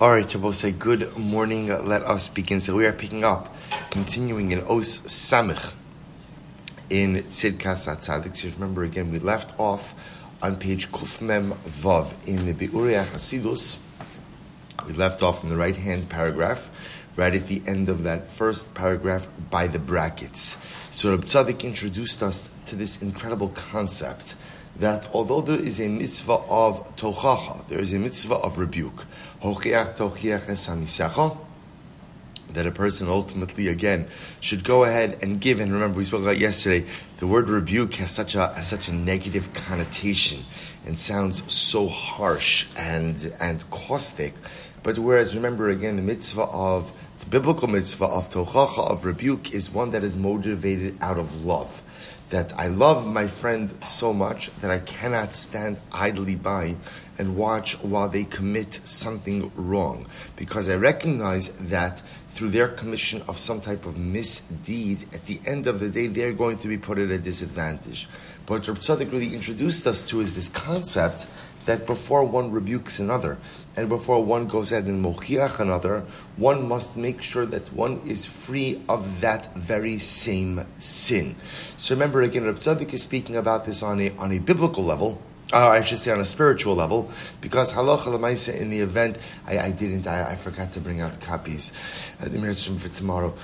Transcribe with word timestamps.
All 0.00 0.10
right, 0.10 0.26
Shabbat 0.26 0.54
say 0.54 0.72
good 0.72 1.16
morning. 1.16 1.68
Let 1.68 2.02
us 2.02 2.26
begin. 2.28 2.60
So 2.60 2.74
we 2.74 2.84
are 2.84 2.92
picking 2.92 3.22
up, 3.22 3.54
continuing 3.92 4.50
in 4.50 4.58
Os 4.62 5.02
Samich 5.02 5.72
in 6.90 7.22
Tzidkas 7.22 7.86
HaTzaddik. 7.86 8.36
So 8.36 8.48
remember 8.48 8.82
again, 8.82 9.12
we 9.12 9.20
left 9.20 9.56
off 9.56 9.94
on 10.42 10.56
page 10.56 10.90
Kufmem 10.90 11.52
Vav 11.58 12.12
in 12.26 12.44
the 12.44 12.54
Be'uriach 12.54 13.06
Hasidus. 13.06 13.80
We 14.84 14.94
left 14.94 15.22
off 15.22 15.44
in 15.44 15.48
the 15.48 15.56
right 15.56 15.76
hand 15.76 16.08
paragraph, 16.08 16.72
right 17.16 17.34
at 17.34 17.46
the 17.46 17.62
end 17.66 17.88
of 17.88 18.02
that 18.04 18.30
first 18.30 18.74
paragraph 18.74 19.28
by 19.50 19.66
the 19.66 19.78
brackets. 19.78 20.64
So 20.90 21.10
Rab 21.10 21.24
Tzadik 21.24 21.62
introduced 21.62 22.22
us 22.22 22.48
to 22.66 22.76
this 22.76 23.00
incredible 23.02 23.48
concept 23.48 24.34
that 24.76 25.08
although 25.12 25.40
there 25.40 25.60
is 25.60 25.80
a 25.80 25.88
mitzvah 25.88 26.40
of 26.48 26.96
tochacha, 26.96 27.66
there 27.68 27.78
is 27.78 27.92
a 27.92 27.98
mitzvah 27.98 28.34
of 28.36 28.58
rebuke. 28.58 29.06
That 32.52 32.66
a 32.66 32.70
person 32.70 33.08
ultimately 33.08 33.68
again 33.68 34.06
should 34.40 34.64
go 34.64 34.84
ahead 34.84 35.18
and 35.22 35.40
give. 35.40 35.60
And 35.60 35.72
remember, 35.72 35.98
we 35.98 36.04
spoke 36.04 36.22
about 36.22 36.38
yesterday. 36.38 36.86
The 37.18 37.26
word 37.26 37.48
rebuke 37.48 37.94
has 37.96 38.10
such 38.10 38.34
a 38.34 38.48
has 38.48 38.68
such 38.68 38.88
a 38.88 38.92
negative 38.92 39.52
connotation 39.54 40.40
and 40.86 40.98
sounds 40.98 41.42
so 41.52 41.88
harsh 41.88 42.66
and 42.76 43.32
and 43.40 43.68
caustic. 43.70 44.34
But 44.84 44.98
whereas 44.98 45.34
remember 45.34 45.70
again, 45.70 45.96
the 45.96 46.02
mitzvah 46.02 46.42
of 46.42 46.92
the 47.18 47.26
biblical 47.26 47.66
mitzvah 47.66 48.04
of 48.04 48.30
tochacha 48.30 48.88
of 48.88 49.04
rebuke 49.04 49.52
is 49.52 49.70
one 49.70 49.90
that 49.90 50.04
is 50.04 50.14
motivated 50.14 50.96
out 51.00 51.18
of 51.18 51.44
love 51.44 51.82
that 52.30 52.52
I 52.58 52.66
love 52.66 53.06
my 53.06 53.28
friend 53.28 53.72
so 53.84 54.12
much 54.12 54.50
that 54.60 54.70
I 54.70 54.80
cannot 54.80 55.34
stand 55.34 55.76
idly 55.92 56.34
by 56.34 56.76
and 57.16 57.36
watch 57.36 57.78
while 57.80 58.08
they 58.08 58.24
commit 58.24 58.80
something 58.82 59.52
wrong. 59.54 60.06
Because 60.34 60.68
I 60.68 60.74
recognize 60.74 61.50
that 61.70 62.02
through 62.30 62.48
their 62.48 62.66
commission 62.66 63.22
of 63.28 63.38
some 63.38 63.60
type 63.60 63.86
of 63.86 63.96
misdeed, 63.96 65.06
at 65.14 65.26
the 65.26 65.40
end 65.46 65.68
of 65.68 65.78
the 65.78 65.88
day, 65.88 66.08
they're 66.08 66.32
going 66.32 66.58
to 66.58 66.66
be 66.66 66.78
put 66.78 66.98
at 66.98 67.10
a 67.10 67.18
disadvantage. 67.18 68.08
But 68.46 68.66
Reb 68.66 68.78
Tzadok 68.78 69.12
really 69.12 69.32
introduced 69.32 69.86
us 69.86 70.04
to 70.08 70.20
is 70.20 70.34
this 70.34 70.48
concept 70.48 71.28
that 71.66 71.86
before 71.86 72.24
one 72.24 72.50
rebukes 72.50 72.98
another 72.98 73.38
and 73.76 73.88
before 73.88 74.22
one 74.22 74.46
goes 74.46 74.72
out 74.72 74.84
and 74.84 75.04
mochiach 75.04 75.60
another, 75.60 76.04
one 76.36 76.68
must 76.68 76.96
make 76.96 77.22
sure 77.22 77.46
that 77.46 77.72
one 77.72 78.00
is 78.06 78.24
free 78.24 78.82
of 78.88 79.20
that 79.20 79.54
very 79.54 79.98
same 79.98 80.66
sin. 80.78 81.34
So 81.76 81.94
remember 81.94 82.22
again, 82.22 82.44
Reb 82.44 82.60
Tzadok 82.60 82.92
is 82.92 83.02
speaking 83.02 83.36
about 83.36 83.66
this 83.66 83.82
on 83.82 84.00
a, 84.00 84.10
on 84.16 84.32
a 84.32 84.38
biblical 84.38 84.84
level, 84.84 85.20
uh, 85.52 85.68
I 85.68 85.82
should 85.82 85.98
say 85.98 86.10
on 86.10 86.20
a 86.20 86.24
spiritual 86.24 86.74
level, 86.74 87.10
because 87.40 87.72
halacha 87.72 88.06
lemaisa 88.06 88.54
in 88.58 88.70
the 88.70 88.80
event, 88.80 89.18
I, 89.46 89.58
I 89.58 89.70
didn't, 89.72 90.06
I, 90.06 90.32
I, 90.32 90.36
forgot 90.36 90.72
to 90.72 90.80
bring 90.80 91.00
out 91.00 91.20
copies, 91.20 91.72
uh, 92.20 92.28
the 92.28 92.38
Mirashim 92.38 92.78
for 92.78 92.88
tomorrow. 92.88 93.34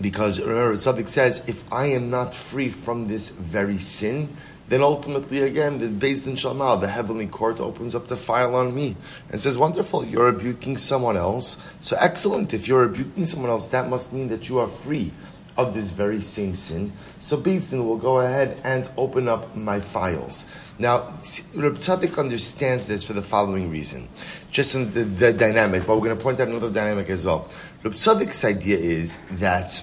Because 0.00 0.40
remember, 0.40 0.72
Tzadok 0.74 1.08
says, 1.08 1.42
if 1.46 1.62
I 1.72 1.86
am 1.86 2.10
not 2.10 2.34
free 2.34 2.68
from 2.68 3.08
this 3.08 3.30
very 3.30 3.78
sin, 3.78 4.34
then 4.70 4.82
ultimately, 4.82 5.42
again, 5.42 5.78
the 5.78 5.86
Beis 5.86 6.22
Din 6.24 6.36
shel 6.36 6.54
Ma'alah, 6.54 6.80
the 6.80 6.86
heavenly 6.86 7.26
court 7.26 7.58
opens 7.58 7.96
up 7.96 8.06
the 8.06 8.16
file 8.16 8.54
on 8.54 8.72
me 8.72 8.96
and 9.28 9.42
says, 9.42 9.58
"Wonderful, 9.58 10.06
you're 10.06 10.26
rebuking 10.26 10.78
someone 10.78 11.16
else. 11.16 11.56
So 11.80 11.96
excellent. 11.98 12.54
If 12.54 12.68
you're 12.68 12.86
rebuking 12.86 13.24
someone 13.24 13.50
else, 13.50 13.66
that 13.68 13.88
must 13.88 14.12
mean 14.12 14.28
that 14.28 14.48
you 14.48 14.60
are 14.60 14.68
free 14.68 15.12
of 15.56 15.74
this 15.74 15.90
very 15.90 16.22
same 16.22 16.54
sin. 16.54 16.92
So 17.18 17.36
Beis 17.36 17.70
Din 17.70 17.84
will 17.84 17.96
go 17.96 18.20
ahead 18.20 18.60
and 18.62 18.88
open 18.96 19.28
up 19.28 19.56
my 19.56 19.80
files. 19.80 20.46
Now, 20.78 21.14
Reb 21.56 21.80
Tzadok 21.80 22.16
understands 22.16 22.86
this 22.86 23.02
for 23.02 23.12
the 23.12 23.22
following 23.22 23.70
reason, 23.72 24.08
just 24.52 24.76
in 24.76 24.94
the, 24.94 25.02
the 25.02 25.32
dynamic. 25.32 25.84
But 25.84 25.96
we're 25.96 26.06
going 26.06 26.16
to 26.16 26.22
point 26.22 26.38
out 26.38 26.46
another 26.46 26.70
dynamic 26.70 27.10
as 27.10 27.26
well. 27.26 27.48
Reb 27.82 27.94
Tzadok's 27.94 28.44
idea 28.44 28.78
is 28.78 29.18
that 29.32 29.82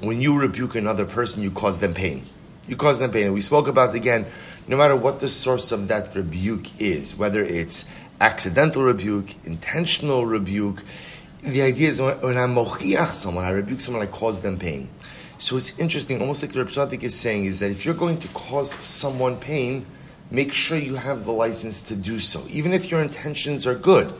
when 0.00 0.22
you 0.22 0.40
rebuke 0.40 0.76
another 0.76 1.04
person, 1.04 1.42
you 1.42 1.50
cause 1.50 1.78
them 1.78 1.92
pain 1.92 2.24
you 2.66 2.76
cause 2.76 2.98
them 2.98 3.10
pain. 3.10 3.26
And 3.26 3.34
we 3.34 3.40
spoke 3.40 3.68
about 3.68 3.94
again, 3.94 4.26
no 4.68 4.76
matter 4.76 4.96
what 4.96 5.20
the 5.20 5.28
source 5.28 5.72
of 5.72 5.88
that 5.88 6.14
rebuke 6.14 6.80
is, 6.80 7.16
whether 7.16 7.42
it's 7.42 7.84
accidental 8.20 8.82
rebuke, 8.82 9.34
intentional 9.44 10.24
rebuke, 10.24 10.84
the 11.42 11.62
idea 11.62 11.88
is 11.88 12.00
when 12.00 12.38
I 12.38 12.46
mochiach 12.46 13.12
someone, 13.12 13.44
I 13.44 13.50
rebuke 13.50 13.80
someone, 13.80 14.02
I 14.02 14.06
cause 14.06 14.40
them 14.42 14.58
pain. 14.58 14.88
So 15.38 15.56
it's 15.56 15.76
interesting, 15.76 16.20
almost 16.20 16.42
like 16.42 16.52
the 16.52 16.64
Tzadok 16.64 17.02
is 17.02 17.18
saying, 17.18 17.46
is 17.46 17.58
that 17.58 17.72
if 17.72 17.84
you're 17.84 17.94
going 17.94 18.18
to 18.18 18.28
cause 18.28 18.72
someone 18.74 19.38
pain, 19.38 19.84
make 20.30 20.52
sure 20.52 20.78
you 20.78 20.94
have 20.94 21.24
the 21.24 21.32
license 21.32 21.82
to 21.82 21.96
do 21.96 22.20
so, 22.20 22.46
even 22.48 22.72
if 22.72 22.92
your 22.92 23.02
intentions 23.02 23.66
are 23.66 23.74
good. 23.74 24.14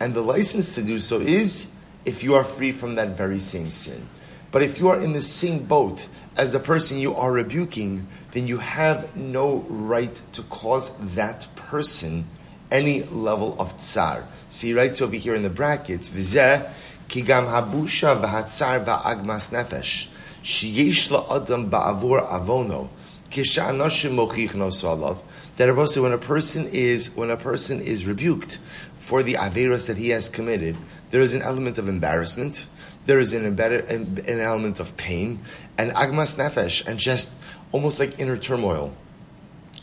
And 0.00 0.12
the 0.12 0.20
license 0.20 0.74
to 0.74 0.82
do 0.82 1.00
so 1.00 1.18
is 1.18 1.74
if 2.04 2.22
you 2.22 2.34
are 2.34 2.44
free 2.44 2.72
from 2.72 2.96
that 2.96 3.16
very 3.16 3.40
same 3.40 3.70
sin. 3.70 4.06
But 4.50 4.62
if 4.62 4.78
you 4.78 4.88
are 4.88 5.00
in 5.00 5.12
the 5.12 5.22
same 5.22 5.64
boat 5.64 6.06
as 6.36 6.52
the 6.52 6.60
person 6.60 6.98
you 6.98 7.14
are 7.14 7.32
rebuking, 7.32 8.06
then 8.32 8.46
you 8.46 8.58
have 8.58 9.16
no 9.16 9.64
right 9.68 10.20
to 10.32 10.42
cause 10.42 10.90
that 11.14 11.46
person 11.56 12.26
any 12.70 13.04
level 13.04 13.56
of 13.58 13.76
tsar. 13.78 14.24
See, 14.50 14.74
right 14.74 15.00
over 15.00 15.16
here 15.16 15.34
in 15.34 15.42
the 15.42 15.50
brackets, 15.50 16.10
v'zeh 16.10 16.70
kigam 17.08 17.46
habusha 17.46 18.20
v'hatzar 18.20 18.84
v'agmas 18.84 19.50
nefesh 19.50 20.08
sheyesh 20.42 21.10
la'adam 21.10 21.70
ba'avur 21.70 22.28
avono 22.28 22.88
kisha'anashim 23.30 24.14
mochich 24.14 24.50
nosalav. 24.50 25.18
That 25.56 25.70
also, 25.70 26.02
when 26.02 26.12
a 26.12 26.18
person 26.18 26.66
is 26.66 27.10
when 27.16 27.30
a 27.30 27.36
person 27.36 27.80
is 27.80 28.04
rebuked 28.04 28.58
for 28.98 29.22
the 29.22 29.34
averos 29.34 29.86
that 29.86 29.96
he 29.96 30.10
has 30.10 30.28
committed, 30.28 30.76
there 31.10 31.20
is 31.20 31.34
an 31.34 31.42
element 31.42 31.78
of 31.78 31.88
embarrassment 31.88 32.66
there 33.06 33.18
is 33.18 33.32
an 33.32 33.46
embedded 33.46 33.88
an 33.88 34.40
element 34.40 34.80
of 34.80 34.96
pain 34.96 35.40
and 35.78 35.92
agmas 35.92 36.36
nefesh 36.36 36.86
and 36.86 36.98
just 36.98 37.32
almost 37.72 37.98
like 37.98 38.18
inner 38.18 38.36
turmoil. 38.36 38.94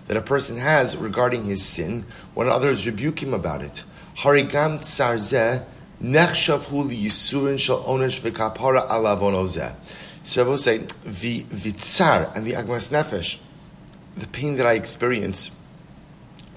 a 0.10 0.22
person 0.22 0.58
has 0.58 0.98
regarding 0.98 1.44
his 1.44 1.64
sin 1.64 2.06
when 2.34 2.50
others 2.50 2.88
rebuke 2.88 3.22
him 3.22 3.36
about 3.36 3.62
it. 3.62 3.84
Harigam 4.18 4.80
tsarzeh 4.80 5.64
onesh. 6.02 6.50
So 10.24 10.44
I 10.44 10.48
will 10.48 10.58
say 10.58 10.78
the 11.04 11.72
tsar 11.74 12.32
and 12.36 12.48
the 12.48 12.54
agmas 12.54 12.92
nefesh, 12.92 13.38
the 14.18 14.28
pain 14.28 14.58
that 14.58 14.66
I 14.66 14.74
experience 14.74 15.52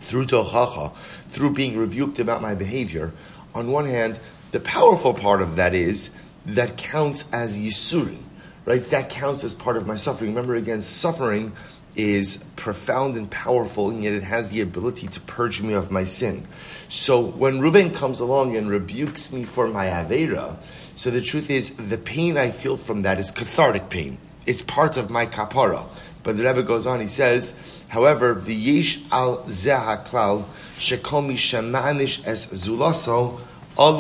through 0.01 0.27
tochacha, 0.27 0.95
through 1.29 1.53
being 1.53 1.77
rebuked 1.77 2.19
about 2.19 2.41
my 2.41 2.55
behavior. 2.55 3.13
On 3.55 3.71
one 3.71 3.87
hand, 3.87 4.19
the 4.53 4.61
powerful 4.61 5.15
part 5.15 5.43
of 5.43 5.57
that 5.57 5.75
is 5.75 6.11
that 6.47 6.77
counts 6.77 7.25
as 7.33 7.59
yisurin, 7.59 8.23
right? 8.65 8.83
That 8.91 9.11
counts 9.11 9.45
as 9.45 9.55
part 9.55 9.77
of 9.77 9.87
my 9.87 9.97
suffering. 9.97 10.31
Remember 10.31 10.55
again, 10.55 10.83
suffering 10.83 11.53
is 11.97 12.45
profound 12.57 13.17
and 13.17 13.31
powerful, 13.31 13.91
and 13.91 14.05
yet 14.05 14.13
it 14.13 14.23
has 14.23 14.49
the 14.49 14.61
ability 14.61 15.09
to 15.09 15.21
purge 15.23 15.63
me 15.63 15.73
of 15.73 15.91
my 15.91 16.05
sin. 16.05 16.47
So 16.89 17.21
when 17.21 17.61
Reuven 17.61 17.95
comes 17.95 18.21
along 18.21 18.55
and 18.57 18.69
rebukes 18.69 19.33
me 19.33 19.45
for 19.45 19.67
my 19.67 19.87
avera, 19.87 20.57
so 20.95 21.11
the 21.11 21.23
truth 21.23 21.51
is, 21.51 21.75
the 21.75 21.99
pain 21.99 22.37
I 22.37 22.51
feel 22.51 22.77
from 22.77 23.03
that 23.03 23.19
is 23.19 23.31
cathartic 23.31 23.89
pain. 23.89 24.19
It's 24.45 24.63
part 24.63 24.97
of 24.97 25.11
my 25.11 25.27
kapara. 25.27 25.87
But 26.23 26.37
the 26.37 26.45
Rebbe 26.45 26.63
goes 26.63 26.87
on, 26.87 27.01
he 27.01 27.09
says, 27.09 27.59
however, 27.89 28.35
v'yesh 28.35 29.05
al 29.11 29.39
zeh 29.45 30.07
klal 30.07 30.45
shekomi 30.77 31.35
shemanish 31.35 32.27
es 32.27 32.47
zulaso 32.47 33.41
So 33.79 33.93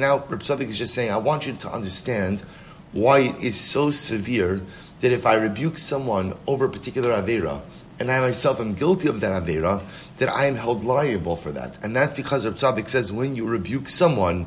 now 0.00 0.24
Reb 0.28 0.42
is 0.42 0.78
just 0.78 0.94
saying, 0.94 1.10
I 1.10 1.16
want 1.18 1.46
you 1.46 1.52
to 1.52 1.70
understand 1.70 2.42
why 2.90 3.20
it 3.20 3.36
is 3.44 3.60
so 3.60 3.90
severe 3.90 4.60
that 4.98 5.12
if 5.12 5.24
I 5.24 5.34
rebuke 5.34 5.78
someone 5.78 6.36
over 6.48 6.64
a 6.64 6.68
particular 6.68 7.10
avera, 7.10 7.62
and 8.00 8.10
I 8.10 8.18
myself 8.18 8.58
am 8.58 8.74
guilty 8.74 9.06
of 9.06 9.20
that 9.20 9.40
avera, 9.40 9.82
that 10.16 10.28
I 10.28 10.46
am 10.46 10.56
held 10.56 10.84
liable 10.84 11.36
for 11.36 11.52
that. 11.52 11.78
And 11.84 11.94
that's 11.94 12.16
because 12.16 12.44
Reb 12.44 12.88
says 12.88 13.12
when 13.12 13.36
you 13.36 13.44
rebuke 13.46 13.88
someone, 13.88 14.46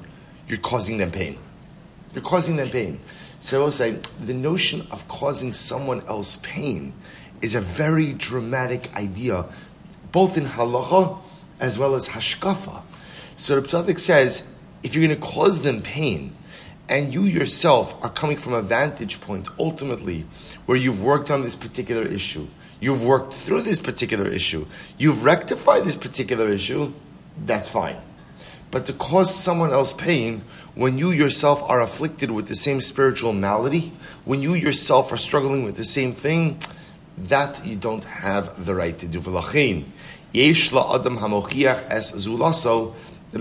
you're 0.49 0.57
causing 0.57 0.97
them 0.97 1.11
pain. 1.11 1.37
You're 2.13 2.23
causing 2.23 2.57
them 2.57 2.69
pain. 2.69 2.99
So 3.39 3.61
I 3.61 3.63
will 3.63 3.71
say, 3.71 3.99
the 4.19 4.33
notion 4.33 4.85
of 4.91 5.07
causing 5.07 5.53
someone 5.53 6.01
else 6.07 6.39
pain 6.43 6.93
is 7.41 7.55
a 7.55 7.61
very 7.61 8.13
dramatic 8.13 8.93
idea, 8.95 9.45
both 10.11 10.37
in 10.37 10.45
halacha 10.45 11.19
as 11.59 11.77
well 11.77 11.95
as 11.95 12.09
hashkafa. 12.09 12.81
So 13.35 13.59
the 13.59 13.99
says, 13.99 14.43
if 14.83 14.95
you're 14.95 15.05
going 15.07 15.19
to 15.19 15.27
cause 15.27 15.61
them 15.61 15.81
pain, 15.81 16.35
and 16.89 17.13
you 17.13 17.23
yourself 17.23 17.95
are 18.03 18.09
coming 18.09 18.35
from 18.35 18.53
a 18.53 18.61
vantage 18.61 19.21
point, 19.21 19.47
ultimately, 19.57 20.25
where 20.65 20.77
you've 20.77 21.01
worked 21.01 21.31
on 21.31 21.41
this 21.41 21.55
particular 21.55 22.03
issue, 22.03 22.45
you've 22.81 23.05
worked 23.05 23.33
through 23.33 23.61
this 23.61 23.79
particular 23.79 24.27
issue, 24.27 24.65
you've 24.97 25.23
rectified 25.23 25.85
this 25.85 25.95
particular 25.95 26.49
issue, 26.49 26.91
that's 27.45 27.69
fine. 27.69 27.95
But 28.71 28.85
to 28.87 28.93
cause 28.93 29.33
someone 29.33 29.71
else 29.71 29.93
pain 29.93 30.43
when 30.75 30.97
you 30.97 31.11
yourself 31.11 31.61
are 31.63 31.81
afflicted 31.81 32.31
with 32.31 32.47
the 32.47 32.55
same 32.55 32.81
spiritual 32.81 33.33
malady, 33.33 33.93
when 34.25 34.41
you 34.41 34.53
yourself 34.53 35.11
are 35.11 35.17
struggling 35.17 35.63
with 35.63 35.77
the 35.77 35.85
same 35.85 36.13
thing, 36.13 36.59
that 37.27 37.65
you 37.65 37.75
don't 37.75 38.03
have 38.03 38.65
the 38.65 38.73
right 38.75 38.97
to 38.97 39.07
do. 39.07 39.19
V'lachin, 39.19 39.85
yesh 40.31 40.71
la'adam 40.71 41.17
hamochiach 41.19 41.89
es 41.89 42.11
zulaso, 42.11 42.93
es 43.33 43.39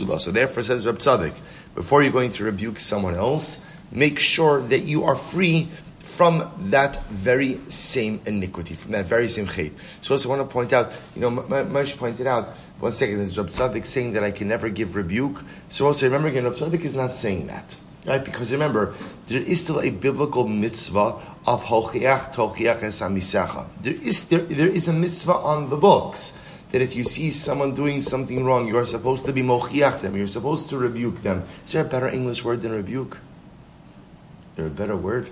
zulaso. 0.00 0.32
Therefore, 0.32 0.62
says 0.62 0.84
Reb 0.84 0.98
Tzaddik, 0.98 1.34
before 1.74 2.02
you're 2.02 2.12
going 2.12 2.32
to 2.32 2.44
rebuke 2.44 2.78
someone 2.78 3.14
else, 3.14 3.64
make 3.92 4.18
sure 4.18 4.60
that 4.62 4.80
you 4.80 5.04
are 5.04 5.14
free 5.14 5.68
from 6.00 6.50
that 6.70 7.04
very 7.06 7.60
same 7.68 8.20
iniquity, 8.26 8.74
from 8.74 8.92
that 8.92 9.06
very 9.06 9.28
same 9.28 9.46
hate. 9.46 9.72
So 10.00 10.14
also 10.14 10.28
I 10.32 10.36
want 10.36 10.48
to 10.48 10.52
point 10.52 10.72
out, 10.72 10.92
you 11.14 11.20
know, 11.20 11.30
Moshe 11.30 11.96
pointed 11.96 12.26
out, 12.26 12.54
one 12.80 12.92
second, 12.92 13.20
is 13.20 13.36
Rab 13.38 13.48
Tzaddik 13.48 13.86
saying 13.86 14.12
that 14.12 14.22
I 14.22 14.30
can 14.30 14.48
never 14.48 14.68
give 14.68 14.96
rebuke? 14.96 15.42
So 15.68 15.86
also 15.86 16.06
remember 16.06 16.28
again, 16.28 16.44
Rab 16.44 16.54
Tzaddik 16.54 16.82
is 16.82 16.94
not 16.94 17.14
saying 17.14 17.46
that. 17.46 17.76
Right? 18.04 18.24
Because 18.24 18.52
remember, 18.52 18.94
there 19.26 19.40
is 19.40 19.64
still 19.64 19.80
a 19.80 19.90
biblical 19.90 20.46
mitzvah 20.46 21.20
of 21.46 21.64
hochiach 21.64 22.34
tochiach 22.34 22.80
esamisecha. 22.80 23.66
There 23.82 23.94
is, 23.94 24.28
there, 24.28 24.40
there 24.40 24.68
is 24.68 24.86
a 24.86 24.92
mitzvah 24.92 25.34
on 25.34 25.70
the 25.70 25.76
books 25.76 26.38
that 26.70 26.82
if 26.82 26.94
you 26.94 27.04
see 27.04 27.30
someone 27.30 27.74
doing 27.74 28.02
something 28.02 28.44
wrong, 28.44 28.68
you 28.68 28.76
are 28.76 28.86
supposed 28.86 29.24
to 29.24 29.32
be 29.32 29.42
mochiach 29.42 30.02
them, 30.02 30.16
you're 30.16 30.28
supposed 30.28 30.68
to 30.68 30.78
rebuke 30.78 31.22
them. 31.22 31.44
Is 31.64 31.72
there 31.72 31.82
a 31.82 31.88
better 31.88 32.08
English 32.08 32.44
word 32.44 32.62
than 32.62 32.72
rebuke? 32.72 33.14
Is 33.14 34.56
there 34.56 34.66
a 34.66 34.70
better 34.70 34.96
word? 34.96 35.30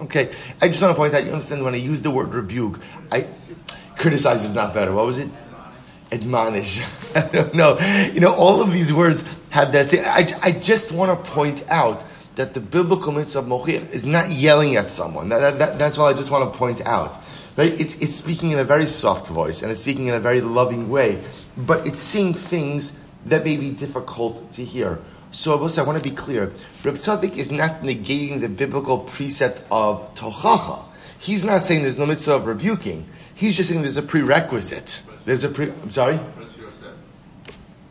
Okay, 0.00 0.34
I 0.60 0.68
just 0.68 0.82
want 0.82 0.92
to 0.92 0.96
point 0.96 1.14
out, 1.14 1.24
you 1.24 1.30
understand, 1.30 1.64
when 1.64 1.74
I 1.74 1.78
use 1.78 2.02
the 2.02 2.10
word 2.10 2.34
rebuke, 2.34 2.80
I 3.10 3.28
criticize 3.96 4.44
is 4.44 4.54
not 4.54 4.74
better. 4.74 4.92
What 4.92 5.06
was 5.06 5.18
it? 5.18 5.28
Admonish. 6.16 6.82
I 7.14 7.20
don't 7.28 7.54
know. 7.54 7.78
You 8.12 8.20
know, 8.20 8.34
all 8.34 8.60
of 8.60 8.72
these 8.72 8.92
words 8.92 9.24
have 9.50 9.72
that. 9.72 9.90
Say, 9.90 10.04
I, 10.04 10.38
I 10.42 10.52
just 10.52 10.92
want 10.92 11.10
to 11.24 11.30
point 11.30 11.64
out 11.68 12.04
that 12.36 12.54
the 12.54 12.60
biblical 12.60 13.12
mitzvah 13.12 13.40
of 13.40 13.46
mochir 13.46 13.90
is 13.90 14.04
not 14.04 14.30
yelling 14.30 14.76
at 14.76 14.88
someone. 14.88 15.28
That, 15.30 15.58
that, 15.58 15.78
that's 15.78 15.96
what 15.98 16.06
I 16.06 16.16
just 16.16 16.30
want 16.30 16.52
to 16.52 16.58
point 16.58 16.80
out. 16.82 17.22
Right? 17.56 17.78
It's, 17.80 17.96
it's 17.96 18.14
speaking 18.14 18.50
in 18.50 18.58
a 18.58 18.64
very 18.64 18.86
soft 18.86 19.28
voice 19.28 19.62
and 19.62 19.72
it's 19.72 19.80
speaking 19.80 20.08
in 20.08 20.14
a 20.14 20.20
very 20.20 20.42
loving 20.42 20.90
way, 20.90 21.22
but 21.56 21.86
it's 21.86 22.00
saying 22.00 22.34
things 22.34 22.92
that 23.24 23.44
may 23.44 23.56
be 23.56 23.70
difficult 23.70 24.52
to 24.54 24.64
hear. 24.64 24.98
So, 25.30 25.54
I 25.54 25.82
want 25.82 26.02
to 26.02 26.08
be 26.08 26.14
clear. 26.14 26.52
Reb 26.84 26.96
Tzaddik 26.96 27.36
is 27.36 27.50
not 27.50 27.82
negating 27.82 28.40
the 28.40 28.48
biblical 28.48 28.98
precept 29.00 29.62
of 29.70 30.14
tochacha. 30.14 30.82
He's 31.18 31.44
not 31.44 31.64
saying 31.64 31.82
there's 31.82 31.98
no 31.98 32.06
mitzvah 32.06 32.34
of 32.34 32.46
rebuking. 32.46 33.08
He's 33.34 33.56
just 33.56 33.68
saying 33.68 33.82
there's 33.82 33.96
a 33.96 34.02
prerequisite. 34.02 35.02
There's 35.24 35.44
a 35.44 35.48
pre. 35.48 35.70
I'm 35.70 35.90
sorry. 35.90 36.18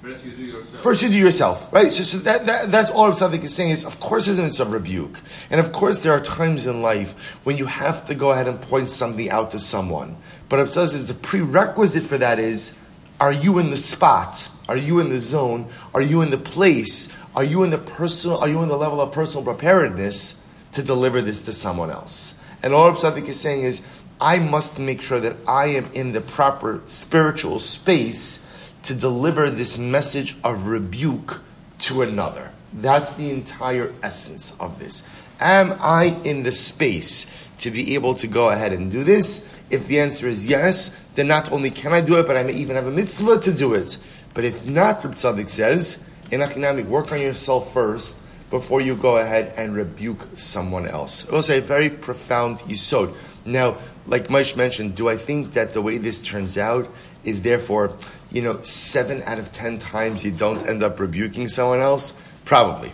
First 0.02 0.24
you 0.24 0.32
do 0.36 0.44
yourself. 0.44 0.82
First 0.84 1.02
you 1.02 1.10
do 1.10 1.18
yourself, 1.18 1.74
right? 1.74 1.92
So, 1.92 2.04
so 2.04 2.18
that, 2.20 2.46
that, 2.46 2.72
that's 2.72 2.92
all 2.92 3.08
Reb 3.08 3.18
Tzaddik 3.18 3.44
is 3.44 3.56
saying 3.56 3.72
is, 3.72 3.86
of 3.86 4.00
course, 4.00 4.28
there's 4.28 4.38
a 4.38 4.44
mitzvah 4.44 4.64
of 4.64 4.72
rebuke, 4.72 5.20
and 5.50 5.60
of 5.60 5.72
course, 5.72 6.04
there 6.04 6.14
are 6.14 6.20
times 6.20 6.68
in 6.68 6.84
life 6.84 7.14
when 7.44 7.58
you 7.58 7.66
have 7.66 8.06
to 8.06 8.14
go 8.14 8.32
ahead 8.32 8.48
and 8.48 8.62
point 8.62 8.92
something 8.92 9.28
out 9.32 9.50
to 9.52 9.60
someone. 9.60 10.16
But 10.48 10.58
Reb 10.58 10.68
Tzaddik 10.68 10.90
says 10.90 11.08
the 11.08 11.16
prerequisite 11.16 12.04
for 12.04 12.20
that 12.20 12.38
is, 12.38 12.80
are 13.20 13.34
you 13.34 13.58
in 13.58 13.72
the 13.72 13.78
spot? 13.78 14.48
Are 14.70 14.78
you 14.78 15.00
in 15.00 15.10
the 15.10 15.20
zone? 15.20 15.70
Are 15.96 16.02
you 16.02 16.22
in 16.22 16.30
the 16.30 16.38
place? 16.38 17.12
Are 17.36 17.44
you 17.44 17.64
in 17.64 17.72
the 17.72 17.80
personal? 17.80 18.38
Are 18.38 18.48
you 18.48 18.62
in 18.62 18.70
the 18.70 18.78
level 18.78 19.02
of 19.02 19.12
personal 19.12 19.44
preparedness 19.44 20.46
to 20.74 20.84
deliver 20.84 21.22
this 21.22 21.46
to 21.46 21.54
someone 21.54 21.90
else? 21.90 22.44
And 22.66 22.74
all 22.74 22.92
Reb 22.92 23.18
is 23.20 23.40
saying 23.40 23.64
is, 23.64 23.84
I 24.20 24.40
must 24.40 24.80
make 24.80 25.04
sure 25.04 25.20
that 25.20 25.36
I 25.48 25.68
am 25.68 25.92
in 25.94 26.14
the 26.14 26.22
proper 26.22 26.82
spiritual 26.88 27.60
space 27.60 28.42
to 28.84 28.96
deliver 28.96 29.52
this 29.52 29.78
message 29.78 30.36
of 30.44 30.66
rebuke 30.66 31.42
to 31.80 32.02
another. 32.02 32.50
That's 32.74 33.12
the 33.12 33.30
entire 33.30 33.94
essence 34.02 34.60
of 34.60 34.80
this. 34.80 35.08
Am 35.40 35.78
I 35.80 36.20
in 36.24 36.42
the 36.42 36.52
space 36.52 37.28
to 37.60 37.70
be 37.70 37.94
able 37.94 38.16
to 38.16 38.26
go 38.26 38.50
ahead 38.50 38.74
and 38.74 38.92
do 38.92 39.04
this? 39.04 39.54
If 39.70 39.88
the 39.88 40.00
answer 40.00 40.28
is 40.28 40.48
yes, 40.48 40.90
then 41.14 41.28
not 41.28 41.52
only 41.52 41.70
can 41.70 41.94
I 41.94 42.02
do 42.02 42.18
it, 42.18 42.26
but 42.26 42.36
I 42.36 42.42
may 42.42 42.54
even 42.54 42.78
have 42.78 42.88
a 42.88 42.92
mitzvah 42.92 43.42
to 43.42 43.54
do 43.54 43.76
it. 43.76 44.00
But 44.34 44.44
if 44.44 44.66
not, 44.66 45.06
Reb 45.06 45.20
says, 45.20 46.10
in 46.32 46.42
Achinamic, 46.42 46.88
work 46.88 47.12
on 47.12 47.22
yourself 47.22 47.72
first 47.72 48.22
before 48.50 48.82
you 48.82 48.96
go 48.96 49.18
ahead 49.18 49.54
and 49.58 49.76
rebuke 49.76 50.28
someone 50.36 50.88
else. 50.88 51.24
It 51.24 51.32
was 51.32 51.50
a 51.50 51.60
very 51.60 51.90
profound 51.90 52.58
yisod. 52.60 53.14
Now, 53.46 53.78
like 54.08 54.28
Moshe 54.28 54.56
mentioned, 54.56 54.96
do 54.96 55.10
I 55.10 55.18
think 55.18 55.54
that 55.54 55.74
the 55.74 55.82
way 55.82 55.98
this 55.98 56.22
turns 56.22 56.58
out 56.58 56.92
is 57.24 57.42
therefore, 57.42 57.96
you 58.32 58.42
know, 58.42 58.62
seven 58.62 59.24
out 59.24 59.40
of 59.40 59.52
ten 59.52 59.78
times 59.80 60.24
you 60.24 60.32
don't 60.32 60.68
end 60.68 60.84
up 60.84 61.00
rebuking 61.00 61.48
someone 61.48 61.80
else? 61.80 62.14
Probably. 62.46 62.92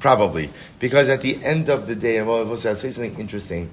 Probably. 0.00 0.50
Because 0.78 1.08
at 1.08 1.20
the 1.20 1.42
end 1.44 1.68
of 1.68 1.86
the 1.86 1.94
day, 1.94 2.20
I'll 2.20 2.56
say 2.56 2.74
something 2.74 3.18
interesting. 3.18 3.70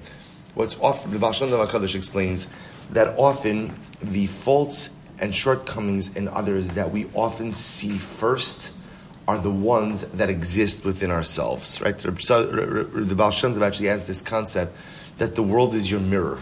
What's 0.54 0.78
often, 0.80 1.12
the 1.12 1.18
Tov 1.18 1.66
HaKadosh 1.66 1.94
explains 1.94 2.46
that 2.90 3.14
often 3.18 3.78
the 4.02 4.26
faults 4.26 4.90
and 5.18 5.34
shortcomings 5.34 6.14
in 6.16 6.28
others 6.28 6.68
that 6.68 6.90
we 6.90 7.06
often 7.14 7.52
see 7.52 7.96
first 7.96 8.70
are 9.28 9.38
the 9.38 9.50
ones 9.50 10.02
that 10.02 10.30
exist 10.30 10.84
within 10.84 11.10
ourselves, 11.10 11.80
right? 11.80 11.96
The 11.98 13.14
Baal 13.16 13.30
Shem 13.30 13.60
actually 13.62 13.88
has 13.88 14.06
this 14.06 14.22
concept 14.22 14.76
that 15.18 15.34
the 15.34 15.42
world 15.42 15.74
is 15.74 15.90
your 15.90 16.00
mirror. 16.00 16.40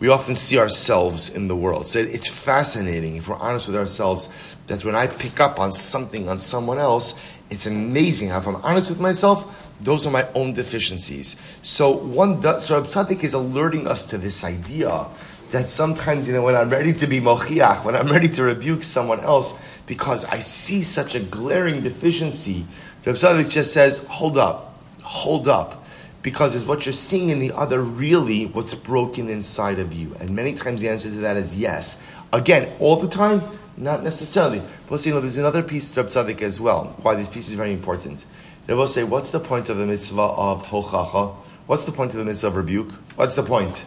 We 0.00 0.08
often 0.08 0.34
see 0.34 0.58
ourselves 0.58 1.28
in 1.30 1.48
the 1.48 1.56
world. 1.56 1.86
So 1.86 1.98
it's 1.98 2.28
fascinating, 2.28 3.16
if 3.16 3.28
we're 3.28 3.36
honest 3.36 3.66
with 3.66 3.76
ourselves, 3.76 4.28
that 4.66 4.84
when 4.84 4.94
I 4.94 5.06
pick 5.06 5.40
up 5.40 5.58
on 5.58 5.72
something 5.72 6.28
on 6.28 6.38
someone 6.38 6.78
else, 6.78 7.14
it's 7.50 7.66
amazing 7.66 8.28
how 8.28 8.38
if 8.38 8.46
I'm 8.46 8.56
honest 8.56 8.90
with 8.90 9.00
myself, 9.00 9.46
those 9.80 10.06
are 10.06 10.10
my 10.10 10.28
own 10.34 10.52
deficiencies. 10.52 11.36
So 11.62 11.90
one, 11.90 12.40
does, 12.40 12.66
so 12.66 12.82
Tzaddik 12.82 13.24
is 13.24 13.32
alerting 13.32 13.86
us 13.86 14.04
to 14.06 14.18
this 14.18 14.44
idea 14.44 15.06
that 15.50 15.68
sometimes, 15.68 16.26
you 16.26 16.34
know, 16.34 16.42
when 16.42 16.54
I'm 16.54 16.68
ready 16.68 16.92
to 16.92 17.06
be 17.06 17.20
mochiach, 17.20 17.84
when 17.84 17.96
I'm 17.96 18.08
ready 18.08 18.28
to 18.28 18.42
rebuke 18.42 18.82
someone 18.82 19.20
else, 19.20 19.58
because 19.88 20.26
I 20.26 20.38
see 20.40 20.84
such 20.84 21.14
a 21.14 21.20
glaring 21.20 21.82
deficiency, 21.82 22.66
Reb 23.04 23.16
Tzaddik 23.16 23.48
just 23.48 23.72
says, 23.72 24.06
hold 24.06 24.36
up, 24.36 24.78
hold 25.02 25.48
up. 25.48 25.86
Because 26.20 26.54
is 26.54 26.66
what 26.66 26.84
you're 26.84 26.92
seeing 26.92 27.30
in 27.30 27.38
the 27.38 27.52
other 27.52 27.80
really 27.80 28.46
what's 28.46 28.74
broken 28.74 29.30
inside 29.30 29.78
of 29.78 29.94
you? 29.94 30.14
And 30.20 30.30
many 30.30 30.52
times 30.52 30.82
the 30.82 30.90
answer 30.90 31.08
to 31.08 31.16
that 31.16 31.38
is 31.38 31.56
yes. 31.56 32.02
Again, 32.32 32.70
all 32.80 32.96
the 32.96 33.08
time? 33.08 33.40
Not 33.78 34.02
necessarily. 34.02 34.60
But 34.90 34.98
see, 34.98 35.08
you 35.08 35.14
know, 35.14 35.22
there's 35.22 35.38
another 35.38 35.62
piece 35.62 35.90
to 35.92 36.02
Reb 36.02 36.10
Tzaddik 36.10 36.42
as 36.42 36.60
well, 36.60 36.94
why 37.00 37.14
this 37.14 37.28
piece 37.28 37.48
is 37.48 37.54
very 37.54 37.72
important. 37.72 38.26
They 38.66 38.74
will 38.74 38.88
say, 38.88 39.04
what's 39.04 39.30
the 39.30 39.40
point 39.40 39.70
of 39.70 39.78
the 39.78 39.86
mitzvah 39.86 40.20
of 40.20 40.66
tochacha? 40.66 41.34
What's 41.66 41.84
the 41.84 41.92
point 41.92 42.12
of 42.12 42.18
the 42.18 42.26
mitzvah 42.26 42.48
of 42.48 42.56
rebuke? 42.56 42.92
What's 43.16 43.36
the 43.36 43.42
point? 43.42 43.86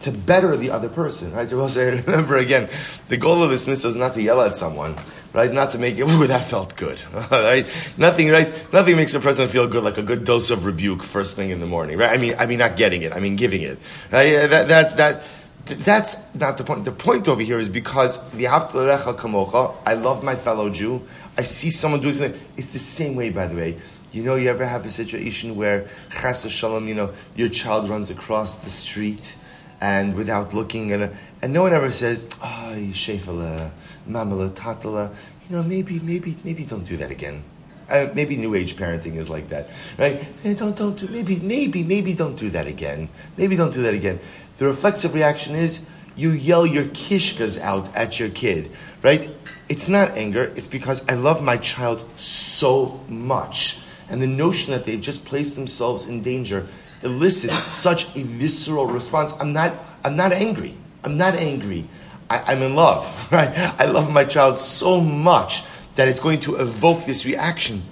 To 0.00 0.12
better 0.12 0.56
the 0.56 0.70
other 0.70 0.88
person, 0.88 1.32
right? 1.32 1.50
You 1.50 1.68
say, 1.68 2.00
remember 2.06 2.36
again, 2.36 2.68
the 3.08 3.16
goal 3.16 3.42
of 3.42 3.50
this 3.50 3.66
mitzvah 3.66 3.88
is 3.88 3.96
not 3.96 4.14
to 4.14 4.22
yell 4.22 4.40
at 4.40 4.54
someone, 4.54 4.96
right? 5.32 5.52
Not 5.52 5.72
to 5.72 5.78
make 5.78 5.98
it, 5.98 6.02
ooh, 6.08 6.26
that 6.26 6.44
felt 6.44 6.76
good, 6.76 7.00
right? 7.30 7.66
Nothing, 7.96 8.30
right? 8.30 8.72
Nothing 8.72 8.96
makes 8.96 9.14
a 9.14 9.20
person 9.20 9.46
feel 9.48 9.66
good 9.66 9.84
like 9.84 9.98
a 9.98 10.02
good 10.02 10.24
dose 10.24 10.50
of 10.50 10.66
rebuke 10.66 11.02
first 11.02 11.36
thing 11.36 11.50
in 11.50 11.60
the 11.60 11.66
morning, 11.66 11.98
right? 11.98 12.10
I 12.10 12.16
mean, 12.16 12.34
I 12.38 12.46
mean, 12.46 12.58
not 12.58 12.76
getting 12.76 13.02
it, 13.02 13.12
I 13.12 13.20
mean, 13.20 13.36
giving 13.36 13.62
it, 13.62 13.78
right? 14.12 14.48
That, 14.48 14.68
that's, 14.68 14.92
that, 14.94 15.24
that's 15.66 16.16
not 16.34 16.56
the 16.56 16.64
point. 16.64 16.84
The 16.84 16.92
point 16.92 17.28
over 17.28 17.42
here 17.42 17.58
is 17.58 17.68
because 17.68 18.18
the 18.30 18.44
kamocha, 18.44 19.74
I 19.84 19.94
love 19.94 20.22
my 20.22 20.34
fellow 20.34 20.70
Jew. 20.70 21.06
I 21.36 21.42
see 21.42 21.70
someone 21.70 22.00
doing 22.00 22.14
something. 22.14 22.40
It's 22.56 22.72
the 22.72 22.78
same 22.78 23.16
way, 23.16 23.30
by 23.30 23.46
the 23.46 23.54
way. 23.54 23.78
You 24.10 24.22
know, 24.22 24.36
you 24.36 24.48
ever 24.48 24.66
have 24.66 24.86
a 24.86 24.90
situation 24.90 25.56
where, 25.56 25.88
chas 26.10 26.50
shalom, 26.50 26.88
you 26.88 26.94
know, 26.94 27.12
your 27.36 27.50
child 27.50 27.90
runs 27.90 28.08
across 28.08 28.56
the 28.58 28.70
street 28.70 29.34
and 29.80 30.14
without 30.14 30.54
looking. 30.54 30.92
And 30.92 31.52
no 31.52 31.62
one 31.62 31.72
ever 31.72 31.90
says, 31.90 32.24
ah, 32.42 32.70
oh, 32.70 32.76
shefala, 32.92 33.70
mamala, 34.08 34.50
tatala. 34.50 35.14
You 35.48 35.56
know, 35.56 35.62
maybe, 35.62 35.98
maybe, 36.00 36.36
maybe 36.44 36.64
don't 36.64 36.84
do 36.84 36.96
that 36.98 37.10
again. 37.10 37.42
Uh, 37.88 38.08
maybe 38.12 38.36
new 38.36 38.54
age 38.54 38.76
parenting 38.76 39.16
is 39.16 39.30
like 39.30 39.48
that, 39.48 39.70
right? 39.96 40.22
Don't, 40.42 40.76
don't 40.76 40.98
do, 40.98 41.08
maybe, 41.08 41.36
maybe, 41.36 41.82
maybe 41.82 42.12
don't 42.12 42.36
do 42.36 42.50
that 42.50 42.66
again. 42.66 43.08
Maybe 43.38 43.56
don't 43.56 43.72
do 43.72 43.82
that 43.82 43.94
again. 43.94 44.20
The 44.58 44.66
reflexive 44.66 45.14
reaction 45.14 45.54
is 45.54 45.80
you 46.14 46.30
yell 46.30 46.66
your 46.66 46.84
kishkas 46.84 47.58
out 47.58 47.94
at 47.96 48.20
your 48.20 48.28
kid, 48.28 48.70
right? 49.02 49.30
It's 49.70 49.88
not 49.88 50.18
anger, 50.18 50.52
it's 50.54 50.66
because 50.66 51.02
I 51.08 51.14
love 51.14 51.42
my 51.42 51.56
child 51.56 52.06
so 52.16 53.00
much. 53.08 53.80
And 54.10 54.20
the 54.20 54.26
notion 54.26 54.72
that 54.72 54.84
they've 54.84 55.00
just 55.00 55.24
placed 55.24 55.54
themselves 55.54 56.06
in 56.06 56.22
danger 56.22 56.66
elicits 57.02 57.70
such 57.70 58.16
a 58.16 58.22
visceral 58.22 58.86
response. 58.86 59.32
I'm 59.40 59.52
not, 59.52 59.74
I'm 60.04 60.16
not 60.16 60.32
angry. 60.32 60.74
I'm 61.04 61.16
not 61.16 61.34
angry. 61.34 61.88
I, 62.30 62.52
am 62.52 62.62
in 62.62 62.74
love, 62.74 63.06
right? 63.32 63.56
I 63.78 63.86
love 63.86 64.10
my 64.10 64.24
child 64.24 64.58
so 64.58 65.00
much 65.00 65.64
that 65.96 66.08
it's 66.08 66.20
going 66.20 66.40
to 66.40 66.56
evoke 66.56 67.04
this 67.04 67.24
reaction. 67.24 67.82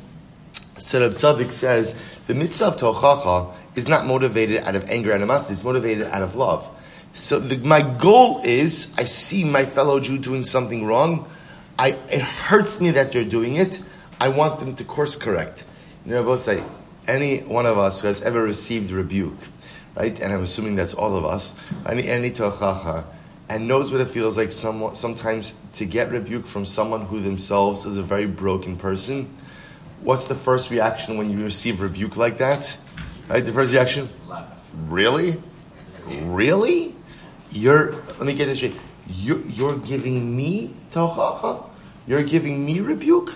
The 0.75 0.81
Tzaddik 0.81 1.51
says 1.51 2.01
the 2.27 2.35
mitzvah 2.35 2.67
of 2.67 2.77
tochacha 2.77 3.55
is 3.75 3.89
not 3.89 4.07
motivated 4.07 4.63
out 4.63 4.75
of 4.75 4.89
anger 4.89 5.11
and 5.11 5.23
animosity, 5.23 5.55
it's 5.55 5.65
motivated 5.65 6.07
out 6.09 6.23
of 6.23 6.35
love. 6.35 6.69
So 7.15 7.39
the, 7.39 7.57
my 7.59 7.81
goal 7.81 8.43
is, 8.45 8.95
I 8.99 9.05
see 9.05 9.43
my 9.45 9.65
fellow 9.65 9.99
Jew 10.01 10.19
doing 10.19 10.43
something 10.43 10.85
wrong, 10.85 11.29
I, 11.79 11.91
it 12.11 12.21
hurts 12.21 12.81
me 12.81 12.91
that 12.93 13.11
they're 13.11 13.25
doing 13.25 13.57
it. 13.57 13.81
I 14.21 14.29
want 14.29 14.61
them 14.61 14.75
to 14.77 14.85
course 14.85 15.17
correct. 15.17 15.65
You 16.05 16.13
know, 16.13 16.25
both 16.25 16.41
say, 16.41 16.63
any 17.07 17.41
one 17.41 17.67
of 17.67 17.79
us 17.79 18.01
who 18.01 18.09
has 18.09 18.23
ever 18.23 18.43
received 18.43 18.91
rebuke, 18.91 19.39
right? 19.95 20.19
And 20.21 20.33
I'm 20.33 20.43
assuming 20.43 20.77
that's 20.77 20.95
all 20.95 21.17
of 21.17 21.25
us, 21.25 21.55
any, 21.87 22.09
any 22.09 22.31
tochacha, 22.31 23.05
and 23.49 23.69
knows 23.69 23.93
what 23.93 24.01
it 24.01 24.09
feels 24.09 24.37
like 24.37 24.51
some, 24.51 24.95
sometimes 24.97 25.55
to 25.75 25.85
get 25.85 26.11
rebuke 26.11 26.47
from 26.47 26.67
someone 26.67 27.03
who 27.07 27.21
themselves 27.21 27.87
is 27.87 27.97
a 27.97 28.03
very 28.03 28.27
broken 28.27 28.77
person. 28.77 29.37
What's 30.03 30.25
the 30.25 30.35
first 30.35 30.71
reaction 30.71 31.17
when 31.17 31.31
you 31.31 31.45
receive 31.45 31.81
rebuke 31.81 32.17
like 32.17 32.39
that? 32.39 32.77
Right? 33.29 33.45
The 33.45 33.53
first 33.53 33.73
reaction? 33.73 34.09
Really? 34.89 35.41
Really? 36.07 36.95
You're, 37.51 37.93
let 37.93 38.23
me 38.23 38.35
get 38.35 38.47
this 38.47 38.59
straight. 38.59 38.75
You, 39.09 39.45
you're 39.49 39.79
giving 39.79 40.37
me 40.37 40.75
tochacha? 40.91 41.69
You're 42.07 42.23
giving 42.25 42.65
me 42.65 42.81
rebuke? 42.81 43.35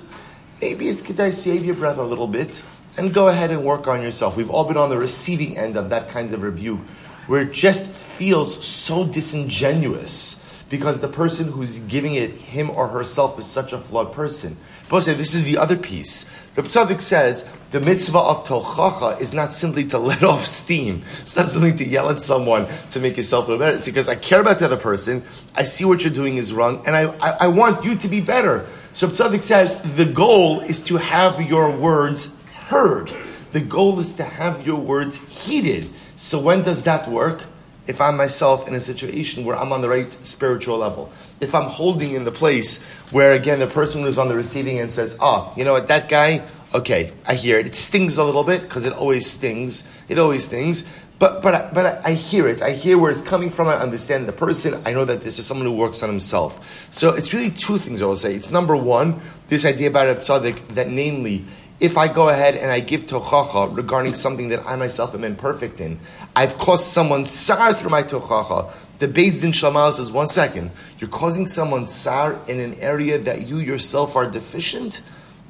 Maybe 0.60 0.88
it's 0.88 1.02
could 1.02 1.18
I 1.18 1.30
save 1.30 1.64
your 1.64 1.74
breath 1.74 1.98
a 1.98 2.02
little 2.02 2.26
bit 2.26 2.60
and 2.96 3.14
go 3.14 3.28
ahead 3.28 3.50
and 3.50 3.64
work 3.64 3.86
on 3.86 4.02
yourself. 4.02 4.36
We've 4.36 4.50
all 4.50 4.64
been 4.64 4.76
on 4.76 4.90
the 4.90 4.98
receiving 4.98 5.56
end 5.56 5.76
of 5.76 5.90
that 5.90 6.10
kind 6.10 6.32
of 6.34 6.42
rebuke 6.42 6.80
where 7.26 7.42
it 7.42 7.52
just 7.52 7.86
feels 7.86 8.64
so 8.64 9.06
disingenuous 9.06 10.40
because 10.68 11.00
the 11.00 11.08
person 11.08 11.50
who's 11.50 11.78
giving 11.80 12.14
it, 12.14 12.30
him 12.30 12.70
or 12.70 12.88
herself, 12.88 13.38
is 13.38 13.46
such 13.46 13.72
a 13.72 13.78
flawed 13.78 14.12
person. 14.12 14.56
But 14.88 15.02
say 15.02 15.14
this 15.14 15.34
is 15.34 15.44
the 15.44 15.58
other 15.58 15.76
piece. 15.76 16.36
The 16.56 16.62
Tzaddik 16.62 17.00
says 17.00 17.48
the 17.70 17.80
mitzvah 17.80 18.18
of 18.18 18.44
tochacha 18.44 19.20
is 19.20 19.32
not 19.32 19.52
simply 19.52 19.84
to 19.86 19.98
let 20.10 20.22
off 20.24 20.44
steam. 20.44 21.02
It's 21.20 21.36
not 21.36 21.46
simply 21.46 21.72
to 21.74 21.86
yell 21.86 22.10
at 22.10 22.20
someone 22.20 22.66
to 22.90 23.00
make 23.00 23.16
yourself 23.16 23.46
feel 23.46 23.58
better. 23.58 23.76
It's 23.76 23.86
because 23.86 24.08
I 24.08 24.16
care 24.16 24.40
about 24.40 24.58
the 24.58 24.64
other 24.64 24.76
person. 24.76 25.22
I 25.54 25.64
see 25.64 25.84
what 25.84 26.02
you're 26.02 26.12
doing 26.12 26.36
is 26.36 26.52
wrong, 26.52 26.82
and 26.86 26.96
I, 26.96 27.04
I, 27.18 27.30
I 27.30 27.46
want 27.48 27.84
you 27.84 27.94
to 27.96 28.08
be 28.08 28.20
better. 28.20 28.66
So 28.92 29.06
Tzaddik 29.06 29.44
says 29.44 29.80
the 29.94 30.04
goal 30.04 30.60
is 30.60 30.82
to 30.84 30.96
have 30.96 31.40
your 31.48 31.70
words 31.70 32.36
heard. 32.70 33.12
The 33.50 33.60
goal 33.60 33.98
is 33.98 34.14
to 34.14 34.24
have 34.24 34.64
your 34.64 34.78
words 34.78 35.16
heeded. 35.28 35.90
So 36.16 36.40
when 36.40 36.62
does 36.62 36.84
that 36.84 37.08
work? 37.08 37.42
If 37.88 38.00
I'm 38.00 38.16
myself 38.16 38.68
in 38.68 38.74
a 38.76 38.80
situation 38.80 39.44
where 39.44 39.56
I'm 39.56 39.72
on 39.72 39.80
the 39.80 39.88
right 39.88 40.12
spiritual 40.24 40.78
level. 40.78 41.10
If 41.40 41.52
I'm 41.52 41.64
holding 41.64 42.14
in 42.14 42.22
the 42.22 42.30
place 42.30 42.80
where 43.10 43.32
again 43.32 43.58
the 43.58 43.66
person 43.66 44.02
who's 44.02 44.18
on 44.18 44.28
the 44.28 44.36
receiving 44.36 44.78
end 44.78 44.92
says, 44.92 45.16
"Ah, 45.18 45.50
oh, 45.50 45.58
you 45.58 45.64
know 45.64 45.72
what, 45.72 45.88
that 45.88 46.08
guy, 46.08 46.42
okay, 46.72 47.12
I 47.26 47.34
hear 47.34 47.58
it. 47.58 47.66
It 47.66 47.74
stings 47.74 48.16
a 48.18 48.22
little 48.22 48.44
bit 48.44 48.60
because 48.62 48.84
it 48.84 48.92
always 48.92 49.28
stings. 49.28 49.88
It 50.08 50.18
always 50.20 50.44
stings. 50.44 50.84
But 51.18 51.42
but 51.42 51.74
but 51.74 51.86
I, 51.86 52.10
I, 52.10 52.12
hear 52.14 52.46
it. 52.46 52.62
I 52.62 52.70
hear 52.70 52.96
where 52.96 53.10
it's 53.10 53.20
coming 53.22 53.50
from. 53.50 53.66
I 53.66 53.74
understand 53.74 54.28
the 54.28 54.32
person. 54.32 54.80
I 54.86 54.92
know 54.92 55.04
that 55.04 55.22
this 55.22 55.40
is 55.40 55.46
someone 55.46 55.66
who 55.66 55.76
works 55.76 56.02
on 56.04 56.08
himself. 56.08 56.86
So 56.92 57.14
it's 57.16 57.32
really 57.34 57.50
two 57.50 57.78
things 57.78 58.00
I 58.00 58.06
will 58.06 58.16
say. 58.16 58.36
It's 58.36 58.50
number 58.50 58.76
one, 58.76 59.20
this 59.48 59.64
idea 59.64 59.88
about 59.88 60.08
a 60.08 60.14
tzaddik 60.14 60.68
that 60.76 60.88
namely 60.88 61.44
if 61.80 61.96
I 61.96 62.08
go 62.08 62.28
ahead 62.28 62.56
and 62.56 62.70
I 62.70 62.80
give 62.80 63.06
tochacha 63.06 63.74
regarding 63.74 64.14
something 64.14 64.50
that 64.50 64.64
I 64.66 64.76
myself 64.76 65.14
am 65.14 65.24
imperfect 65.24 65.80
in, 65.80 65.98
I've 66.36 66.58
caused 66.58 66.84
someone 66.84 67.24
sar 67.24 67.72
through 67.72 67.90
my 67.90 68.02
tochacha. 68.02 68.70
The 68.98 69.08
Beis 69.08 69.40
Din 69.40 69.52
Shamal 69.52 69.92
says, 69.94 70.12
one 70.12 70.28
second, 70.28 70.70
you're 70.98 71.08
causing 71.08 71.46
someone 71.46 71.88
sar 71.88 72.38
in 72.46 72.60
an 72.60 72.74
area 72.74 73.18
that 73.18 73.48
you 73.48 73.56
yourself 73.56 74.14
are 74.14 74.30
deficient? 74.30 75.00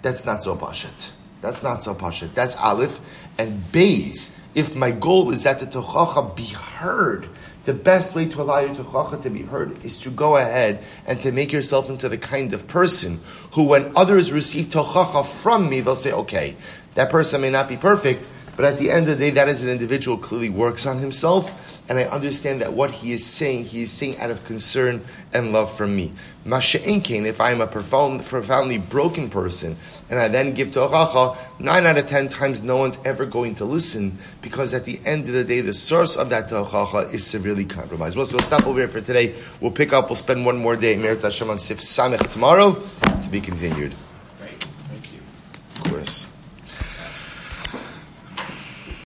That's 0.03 0.25
not 0.25 0.43
so 0.43 0.57
pashat. 0.57 1.11
That's 1.41 1.63
not 1.63 1.83
so 1.83 1.95
pashat. 1.95 2.35
That's 2.35 2.57
aleph. 2.57 3.01
And 3.39 3.63
Beis, 3.73 4.37
if 4.55 4.75
my 4.75 4.91
goal 4.91 5.31
is 5.31 5.45
that 5.45 5.59
the 5.59 5.67
tochacha 5.67 6.35
be 6.37 6.47
heard, 6.47 7.29
the 7.65 7.75
best 7.75 8.15
way 8.15 8.27
to 8.27 8.43
allow 8.43 8.61
your 8.61 8.75
tochacha 8.75 9.23
to 9.23 9.31
be 9.31 9.43
heard 9.43 9.85
is 9.85 9.99
to 9.99 10.11
go 10.11 10.37
ahead 10.37 10.83
and 11.07 11.21
to 11.21 11.31
make 11.31 11.53
yourself 11.53 11.89
into 11.89 12.09
the 12.09 12.19
kind 12.19 12.53
of 12.53 12.67
person 12.67 13.21
who, 13.53 13.65
when 13.65 13.93
others 13.97 14.33
receive 14.33 14.67
tochacha 14.67 15.25
from 15.25 15.69
me, 15.69 15.81
they'll 15.81 15.95
say, 15.95 16.13
okay, 16.13 16.57
that 16.95 17.11
person 17.11 17.41
may 17.41 17.51
not 17.51 17.69
be 17.69 17.77
perfect, 17.77 18.29
but 18.57 18.65
at 18.65 18.79
the 18.79 18.91
end 18.91 19.09
of 19.09 19.19
the 19.19 19.27
day, 19.27 19.31
that 19.31 19.49
is 19.49 19.63
an 19.63 19.69
individual 19.69 20.19
clearly 20.19 20.51
works 20.51 20.85
on 20.85 20.99
himself, 20.99 21.80
and 21.91 21.99
I 21.99 22.05
understand 22.05 22.61
that 22.61 22.73
what 22.73 22.93
he 22.93 23.11
is 23.11 23.27
saying, 23.27 23.65
he 23.65 23.83
is 23.83 23.91
saying 23.91 24.21
out 24.21 24.31
of 24.31 24.45
concern 24.45 25.03
and 25.33 25.53
love 25.53 25.77
for 25.77 25.89
me. 25.89 26.13
Masha'inkin, 26.47 27.27
if 27.27 27.41
I 27.41 27.51
am 27.51 27.61
a 27.61 27.67
profound, 27.67 28.25
profoundly 28.25 28.79
broken 28.79 29.29
person, 29.29 29.77
and 30.09 30.21
I 30.21 30.29
then 30.29 30.55
give 30.55 30.69
tochacha, 30.69 31.37
nine 31.59 31.87
out 31.87 31.99
of 31.99 32.07
ten 32.07 32.29
times 32.29 32.63
no 32.63 32.77
one's 32.77 32.97
ever 33.05 33.27
going 33.27 33.57
to 33.57 33.65
listen, 33.65 34.17
because 34.41 34.73
at 34.73 34.85
the 34.85 35.01
end 35.05 35.27
of 35.27 35.33
the 35.33 35.43
day, 35.43 35.63
the 35.63 35.75
source 35.75 36.15
of 36.15 36.31
that 36.31 36.49
Achacha 36.49 37.13
is 37.13 37.27
severely 37.27 37.65
compromised. 37.65 38.17
Well, 38.17 38.25
so 38.25 38.37
we'll 38.37 38.47
stop 38.47 38.69
over 38.69 38.79
here 38.79 38.87
for 38.87 39.01
today. 39.01 39.35
We'll 39.61 39.73
pick 39.73 39.93
up, 39.93 40.11
we'll 40.11 40.15
spend 40.15 40.47
one 40.47 40.59
more 40.59 40.77
day, 40.77 40.95
Meretz 40.95 41.23
Hashem 41.23 41.51
on 41.51 41.59
Sif 41.59 41.81
Samech 41.81 42.31
tomorrow, 42.31 42.75
to 42.75 43.29
be 43.33 43.41
continued. 43.41 43.93